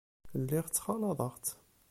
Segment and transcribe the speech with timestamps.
[0.41, 1.47] Lliɣ ttxalaḍeɣ-tt.